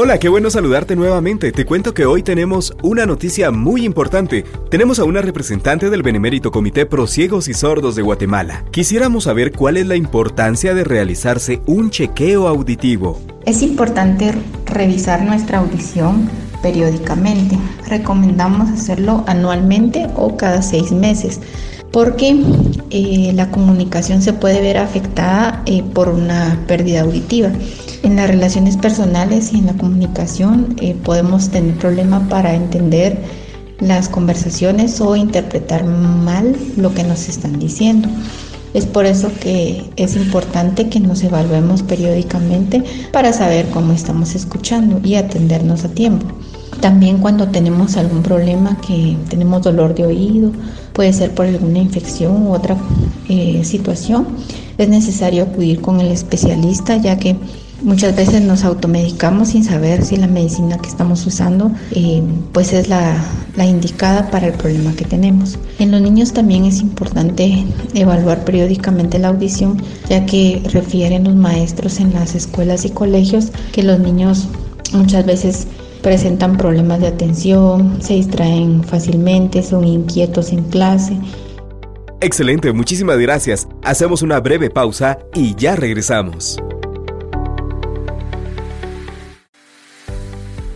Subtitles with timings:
[0.00, 1.50] Hola, qué bueno saludarte nuevamente.
[1.50, 4.44] Te cuento que hoy tenemos una noticia muy importante.
[4.70, 8.64] Tenemos a una representante del Benemérito Comité Pro Ciegos y Sordos de Guatemala.
[8.70, 13.20] Quisiéramos saber cuál es la importancia de realizarse un chequeo auditivo.
[13.44, 14.32] Es importante
[14.66, 16.30] revisar nuestra audición
[16.62, 17.58] periódicamente.
[17.88, 21.40] Recomendamos hacerlo anualmente o cada seis meses
[21.92, 22.36] porque
[22.90, 27.50] eh, la comunicación se puede ver afectada eh, por una pérdida auditiva.
[28.02, 33.18] En las relaciones personales y en la comunicación eh, podemos tener problemas para entender
[33.80, 38.08] las conversaciones o interpretar mal lo que nos están diciendo.
[38.74, 45.00] Es por eso que es importante que nos evaluemos periódicamente para saber cómo estamos escuchando
[45.02, 46.26] y atendernos a tiempo.
[46.80, 50.52] También cuando tenemos algún problema, que tenemos dolor de oído,
[50.92, 52.76] puede ser por alguna infección u otra
[53.28, 54.26] eh, situación,
[54.78, 57.36] es necesario acudir con el especialista ya que
[57.80, 62.88] Muchas veces nos automedicamos sin saber si la medicina que estamos usando eh, pues es
[62.88, 65.60] la, la, indicada para el problema que tenemos.
[65.78, 72.00] En los niños también es importante evaluar periódicamente la audición ya que refieren los maestros
[72.00, 74.48] en las escuelas y colegios que los niños
[74.92, 75.68] muchas veces
[76.02, 81.16] presentan problemas de atención, se distraen fácilmente, son inquietos en clase.
[82.20, 83.68] Excelente, muchísimas gracias.
[83.84, 86.58] Hacemos una breve pausa y ya regresamos.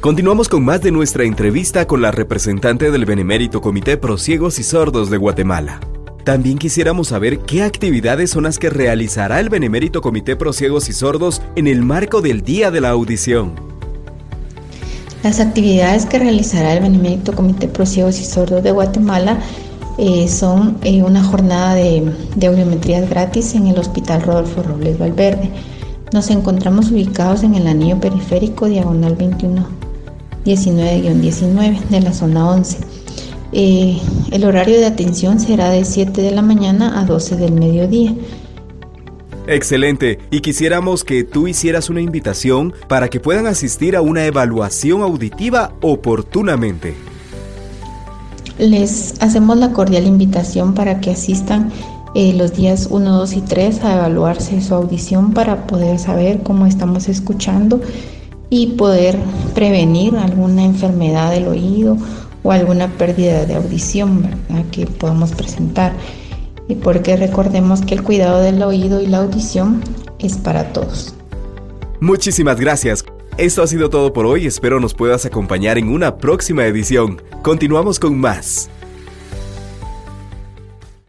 [0.00, 4.64] Continuamos con más de nuestra entrevista con la representante del Benemérito Comité Pro Ciegos y
[4.64, 5.80] Sordos de Guatemala.
[6.24, 10.92] También quisiéramos saber qué actividades son las que realizará el Benemérito Comité Pro Ciegos y
[10.92, 13.71] Sordos en el marco del Día de la Audición.
[15.22, 19.38] Las actividades que realizará el Benemérito Comité Pro Ciegos y Sordos de Guatemala
[19.98, 25.50] eh, son eh, una jornada de, de audiometrías gratis en el Hospital Rodolfo Robles Valverde.
[26.12, 29.82] Nos encontramos ubicados en el anillo periférico diagonal 21
[30.44, 32.78] 19-19 de la zona 11.
[33.52, 33.98] Eh,
[34.30, 38.14] el horario de atención será de 7 de la mañana a 12 del mediodía.
[39.46, 45.02] Excelente, y quisiéramos que tú hicieras una invitación para que puedan asistir a una evaluación
[45.02, 46.94] auditiva oportunamente.
[48.58, 51.72] Les hacemos la cordial invitación para que asistan
[52.14, 56.66] eh, los días 1, 2 y 3 a evaluarse su audición para poder saber cómo
[56.66, 57.80] estamos escuchando
[58.48, 59.18] y poder
[59.54, 61.96] prevenir alguna enfermedad del oído
[62.44, 64.28] o alguna pérdida de audición
[64.70, 65.94] que podamos presentar.
[66.74, 69.82] Porque recordemos que el cuidado del oído y la audición
[70.18, 71.14] es para todos.
[72.00, 73.04] Muchísimas gracias.
[73.38, 74.46] Esto ha sido todo por hoy.
[74.46, 77.22] Espero nos puedas acompañar en una próxima edición.
[77.42, 78.71] Continuamos con más.